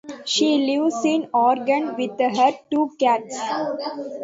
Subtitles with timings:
[0.25, 3.39] She lives in Oregon with her two cats.